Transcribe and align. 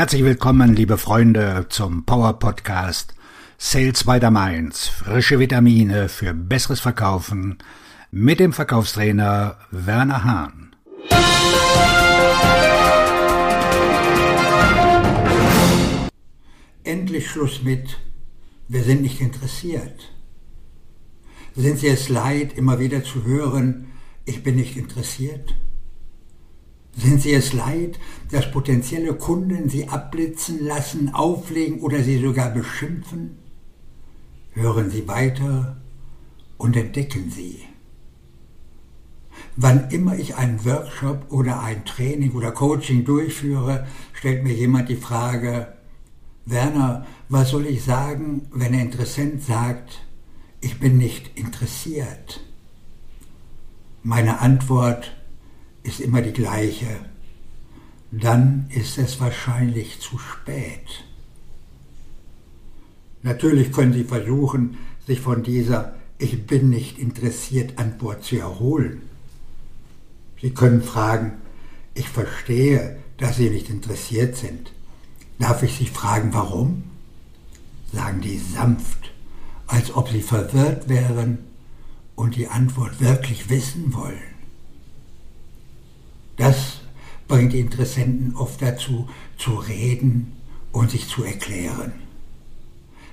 Herzlich 0.00 0.24
willkommen, 0.24 0.74
liebe 0.74 0.96
Freunde, 0.96 1.66
zum 1.68 2.06
Power 2.06 2.38
Podcast 2.38 3.14
Sales 3.58 4.04
by 4.04 4.18
the 4.18 4.30
Mainz. 4.30 4.88
Frische 4.88 5.38
Vitamine 5.38 6.08
für 6.08 6.32
besseres 6.32 6.80
Verkaufen 6.80 7.58
mit 8.10 8.40
dem 8.40 8.54
Verkaufstrainer 8.54 9.58
Werner 9.70 10.24
Hahn. 10.24 10.74
Endlich 16.82 17.28
Schluss 17.28 17.62
mit, 17.62 17.98
wir 18.68 18.82
sind 18.82 19.02
nicht 19.02 19.20
interessiert. 19.20 20.14
Sind 21.54 21.78
Sie 21.78 21.88
es 21.88 22.08
leid, 22.08 22.56
immer 22.56 22.78
wieder 22.78 23.04
zu 23.04 23.24
hören, 23.24 23.92
ich 24.24 24.42
bin 24.42 24.56
nicht 24.56 24.78
interessiert? 24.78 25.54
Sind 26.96 27.22
Sie 27.22 27.32
es 27.32 27.52
leid, 27.52 27.98
dass 28.30 28.50
potenzielle 28.50 29.14
Kunden 29.14 29.68
Sie 29.68 29.88
abblitzen 29.88 30.64
lassen, 30.64 31.14
auflegen 31.14 31.80
oder 31.80 32.02
Sie 32.02 32.20
sogar 32.20 32.50
beschimpfen? 32.50 33.38
Hören 34.52 34.90
Sie 34.90 35.06
weiter 35.06 35.76
und 36.58 36.76
entdecken 36.76 37.30
Sie. 37.30 37.60
Wann 39.56 39.90
immer 39.90 40.18
ich 40.18 40.36
einen 40.36 40.64
Workshop 40.64 41.26
oder 41.30 41.62
ein 41.62 41.84
Training 41.84 42.32
oder 42.32 42.52
Coaching 42.52 43.04
durchführe, 43.04 43.86
stellt 44.12 44.44
mir 44.44 44.52
jemand 44.52 44.88
die 44.88 44.96
Frage, 44.96 45.74
Werner, 46.46 47.06
was 47.28 47.50
soll 47.50 47.66
ich 47.66 47.84
sagen, 47.84 48.48
wenn 48.52 48.74
ein 48.74 48.80
Interessent 48.80 49.42
sagt, 49.42 50.02
ich 50.60 50.80
bin 50.80 50.98
nicht 50.98 51.38
interessiert? 51.38 52.40
Meine 54.02 54.40
Antwort 54.40 55.16
ist 55.82 56.00
immer 56.00 56.22
die 56.22 56.32
gleiche. 56.32 56.88
Dann 58.10 58.66
ist 58.70 58.98
es 58.98 59.20
wahrscheinlich 59.20 60.00
zu 60.00 60.18
spät. 60.18 61.04
Natürlich 63.22 63.72
können 63.72 63.92
Sie 63.92 64.04
versuchen, 64.04 64.78
sich 65.06 65.20
von 65.20 65.42
dieser 65.42 65.94
Ich 66.18 66.46
bin 66.46 66.70
nicht 66.70 66.98
interessiert 66.98 67.78
Antwort 67.78 68.24
zu 68.24 68.38
erholen. 68.38 69.02
Sie 70.40 70.50
können 70.50 70.82
fragen, 70.82 71.32
ich 71.94 72.08
verstehe, 72.08 72.98
dass 73.18 73.36
Sie 73.36 73.50
nicht 73.50 73.68
interessiert 73.68 74.36
sind. 74.36 74.72
Darf 75.38 75.62
ich 75.62 75.76
Sie 75.76 75.86
fragen, 75.86 76.32
warum? 76.32 76.84
Sagen 77.92 78.20
die 78.20 78.38
sanft, 78.38 79.12
als 79.66 79.94
ob 79.94 80.08
Sie 80.08 80.22
verwirrt 80.22 80.88
wären 80.88 81.38
und 82.14 82.36
die 82.36 82.48
Antwort 82.48 83.00
wirklich 83.00 83.48
wissen 83.50 83.92
wollen. 83.94 84.39
Das 86.40 86.80
bringt 87.28 87.52
Interessenten 87.52 88.34
oft 88.34 88.62
dazu, 88.62 89.06
zu 89.36 89.56
reden 89.56 90.32
und 90.72 90.90
sich 90.90 91.06
zu 91.06 91.22
erklären. 91.22 91.92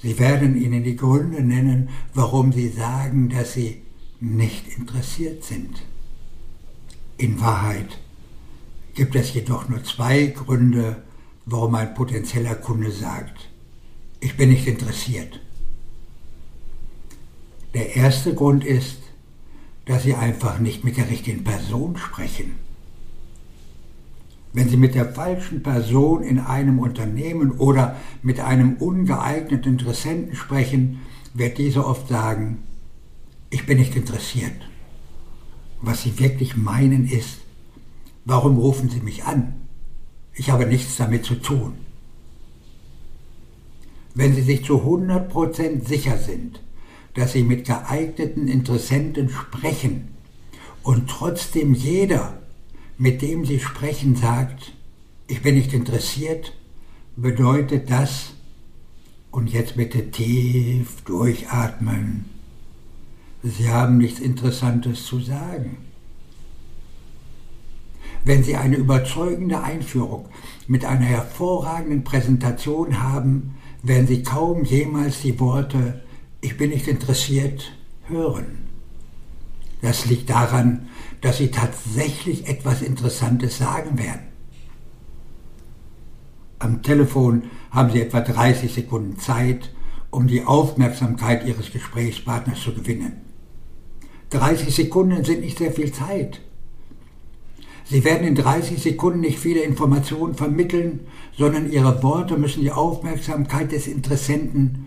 Sie 0.00 0.18
werden 0.18 0.56
Ihnen 0.56 0.84
die 0.84 0.96
Gründe 0.96 1.42
nennen, 1.42 1.90
warum 2.14 2.50
Sie 2.50 2.70
sagen, 2.70 3.28
dass 3.28 3.52
Sie 3.52 3.82
nicht 4.20 4.74
interessiert 4.74 5.44
sind. 5.44 5.82
In 7.18 7.38
Wahrheit 7.42 7.98
gibt 8.94 9.14
es 9.14 9.34
jedoch 9.34 9.68
nur 9.68 9.84
zwei 9.84 10.28
Gründe, 10.28 11.02
warum 11.44 11.74
ein 11.74 11.92
potenzieller 11.92 12.54
Kunde 12.54 12.90
sagt, 12.90 13.50
ich 14.20 14.34
bin 14.38 14.48
nicht 14.48 14.66
interessiert. 14.66 15.40
Der 17.74 17.96
erste 17.96 18.34
Grund 18.34 18.64
ist, 18.64 19.02
dass 19.84 20.04
Sie 20.04 20.14
einfach 20.14 20.58
nicht 20.58 20.84
mit 20.84 20.96
der 20.96 21.10
richtigen 21.10 21.44
Person 21.44 21.98
sprechen. 21.98 22.69
Wenn 24.52 24.68
Sie 24.68 24.76
mit 24.76 24.94
der 24.94 25.12
falschen 25.12 25.62
Person 25.62 26.22
in 26.22 26.40
einem 26.40 26.80
Unternehmen 26.80 27.52
oder 27.52 27.96
mit 28.22 28.40
einem 28.40 28.74
ungeeigneten 28.74 29.72
Interessenten 29.72 30.34
sprechen, 30.34 31.00
wird 31.34 31.58
dieser 31.58 31.86
oft 31.86 32.08
sagen, 32.08 32.58
ich 33.50 33.66
bin 33.66 33.78
nicht 33.78 33.94
interessiert. 33.94 34.68
Was 35.80 36.02
Sie 36.02 36.18
wirklich 36.18 36.56
meinen 36.56 37.08
ist, 37.08 37.38
warum 38.24 38.58
rufen 38.58 38.90
Sie 38.90 39.00
mich 39.00 39.24
an? 39.24 39.54
Ich 40.34 40.50
habe 40.50 40.66
nichts 40.66 40.96
damit 40.96 41.24
zu 41.24 41.36
tun. 41.36 41.74
Wenn 44.14 44.34
Sie 44.34 44.42
sich 44.42 44.64
zu 44.64 44.82
100% 44.82 45.86
sicher 45.86 46.18
sind, 46.18 46.60
dass 47.14 47.32
Sie 47.32 47.44
mit 47.44 47.66
geeigneten 47.66 48.48
Interessenten 48.48 49.28
sprechen 49.28 50.08
und 50.82 51.08
trotzdem 51.08 51.74
jeder 51.74 52.39
mit 53.00 53.22
dem 53.22 53.46
Sie 53.46 53.60
sprechen, 53.60 54.14
sagt, 54.14 54.74
ich 55.26 55.40
bin 55.40 55.54
nicht 55.54 55.72
interessiert, 55.72 56.52
bedeutet 57.16 57.90
das, 57.90 58.34
und 59.30 59.50
jetzt 59.50 59.76
bitte 59.76 60.10
tief 60.10 61.00
durchatmen, 61.06 62.26
Sie 63.42 63.70
haben 63.70 63.96
nichts 63.96 64.20
Interessantes 64.20 65.06
zu 65.06 65.18
sagen. 65.18 65.78
Wenn 68.22 68.42
Sie 68.44 68.56
eine 68.56 68.76
überzeugende 68.76 69.62
Einführung 69.62 70.28
mit 70.66 70.84
einer 70.84 71.06
hervorragenden 71.06 72.04
Präsentation 72.04 73.02
haben, 73.02 73.54
werden 73.82 74.08
Sie 74.08 74.22
kaum 74.22 74.64
jemals 74.64 75.22
die 75.22 75.40
Worte 75.40 76.02
Ich 76.42 76.58
bin 76.58 76.68
nicht 76.68 76.86
interessiert 76.86 77.72
hören. 78.08 78.59
Das 79.82 80.06
liegt 80.06 80.30
daran, 80.30 80.88
dass 81.20 81.38
Sie 81.38 81.50
tatsächlich 81.50 82.48
etwas 82.48 82.82
Interessantes 82.82 83.58
sagen 83.58 83.98
werden. 83.98 84.28
Am 86.58 86.82
Telefon 86.82 87.44
haben 87.70 87.90
Sie 87.90 88.02
etwa 88.02 88.20
30 88.20 88.72
Sekunden 88.72 89.18
Zeit, 89.18 89.72
um 90.10 90.26
die 90.26 90.44
Aufmerksamkeit 90.44 91.46
Ihres 91.46 91.72
Gesprächspartners 91.72 92.60
zu 92.60 92.74
gewinnen. 92.74 93.12
30 94.30 94.74
Sekunden 94.74 95.24
sind 95.24 95.40
nicht 95.40 95.58
sehr 95.58 95.72
viel 95.72 95.92
Zeit. 95.92 96.40
Sie 97.84 98.04
werden 98.04 98.26
in 98.26 98.34
30 98.36 98.80
Sekunden 98.80 99.20
nicht 99.20 99.38
viele 99.38 99.62
Informationen 99.62 100.34
vermitteln, 100.34 101.00
sondern 101.36 101.72
Ihre 101.72 102.02
Worte 102.02 102.36
müssen 102.36 102.60
die 102.60 102.70
Aufmerksamkeit 102.70 103.72
des 103.72 103.88
Interessenten 103.88 104.86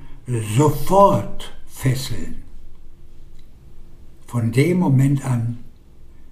sofort 0.56 1.54
fesseln. 1.68 2.43
Von 4.34 4.52
dem 4.52 4.80
Moment 4.80 5.24
an, 5.24 5.60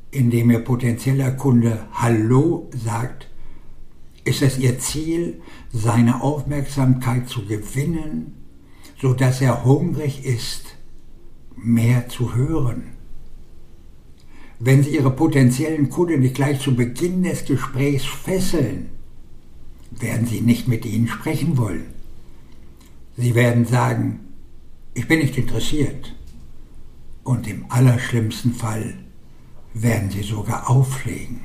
in 0.09 0.31
dem 0.31 0.49
Ihr 0.49 0.61
potenzieller 0.61 1.29
Kunde 1.33 1.85
Hallo 1.93 2.67
sagt, 2.71 3.27
ist 4.23 4.41
es 4.41 4.57
Ihr 4.57 4.79
Ziel, 4.79 5.39
seine 5.71 6.23
Aufmerksamkeit 6.23 7.29
zu 7.29 7.45
gewinnen, 7.45 8.33
so 8.99 9.13
dass 9.13 9.39
er 9.39 9.65
hungrig 9.65 10.25
ist, 10.25 10.77
mehr 11.55 12.09
zu 12.09 12.33
hören. 12.33 12.85
Wenn 14.57 14.81
Sie 14.81 14.95
Ihre 14.95 15.11
potenziellen 15.11 15.91
Kunden 15.91 16.21
nicht 16.21 16.33
gleich 16.33 16.59
zu 16.59 16.75
Beginn 16.75 17.21
des 17.21 17.45
Gesprächs 17.45 18.05
fesseln, 18.05 18.89
werden 19.91 20.25
Sie 20.25 20.41
nicht 20.41 20.67
mit 20.67 20.87
ihnen 20.87 21.07
sprechen 21.07 21.55
wollen. 21.55 21.85
Sie 23.15 23.35
werden 23.35 23.67
sagen, 23.67 24.21
ich 24.95 25.07
bin 25.07 25.19
nicht 25.19 25.37
interessiert 25.37 26.15
und 27.31 27.47
im 27.47 27.65
allerschlimmsten 27.69 28.53
Fall 28.53 28.93
werden 29.73 30.09
sie 30.11 30.21
sogar 30.21 30.69
auflegen. 30.69 31.39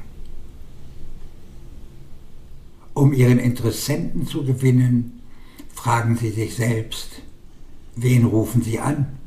Um 2.92 3.12
ihren 3.12 3.38
Interessenten 3.38 4.26
zu 4.26 4.44
gewinnen, 4.44 5.22
fragen 5.72 6.16
sie 6.16 6.30
sich 6.30 6.56
selbst, 6.56 7.22
wen 7.94 8.24
rufen 8.24 8.62
sie 8.62 8.80
an? 8.80 9.19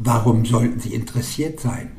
Warum 0.00 0.44
sollten 0.44 0.80
sie 0.80 0.94
interessiert 0.94 1.60
sein? 1.60 1.92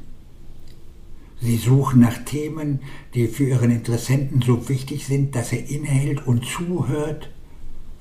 Sie 1.40 1.56
suchen 1.56 2.02
nach 2.02 2.18
Themen, 2.26 2.82
die 3.14 3.30
für 3.30 3.46
ihren 3.46 3.72
Interessenten 3.72 4.42
so 4.42 4.68
wichtig 4.68 5.06
sind, 5.06 5.36
dass 5.36 5.54
er 5.54 5.70
innehält 5.70 6.28
und 6.28 6.44
zuhört, 6.44 7.30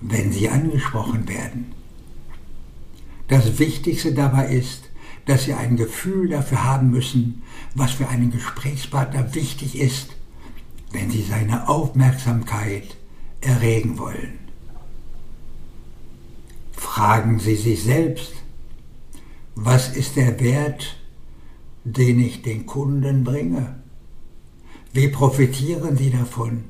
wenn 0.01 0.33
sie 0.33 0.49
angesprochen 0.49 1.29
werden. 1.29 1.67
Das 3.29 3.61
Wichtigste 3.61 4.13
dabei 4.13 4.49
ist, 4.49 4.91
dass 5.27 5.45
sie 5.45 5.55
ein 5.55 5.77
Gefühl 5.77 6.29
dafür 6.29 6.65
haben 6.65 6.91
müssen, 6.91 7.43
was 7.75 7.93
für 7.93 8.09
einen 8.09 8.31
Gesprächspartner 8.31 9.35
wichtig 9.35 9.79
ist, 9.79 10.17
wenn 10.93 11.11
sie 11.11 11.23
seine 11.23 11.69
Aufmerksamkeit 11.69 12.97
erregen 13.41 13.99
wollen. 13.99 14.39
Fragen 16.73 17.39
Sie 17.39 17.57
sich 17.57 17.83
selbst, 17.83 18.33
was 19.55 19.95
ist 19.97 20.17
der 20.17 20.39
Wert, 20.41 20.97
den 21.85 22.21
ich 22.21 22.43
den 22.43 22.67
Kunden 22.67 23.25
bringe? 23.25 23.77
Wie 24.93 25.09
profitieren 25.09 25.97
Sie 25.97 26.11
davon? 26.11 26.65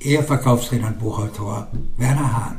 Ihr 0.00 0.22
Verkaufstrainer 0.22 0.88
und 0.88 0.98
Buchautor 0.98 1.68
Werner 1.96 2.32
Hahn. 2.32 2.56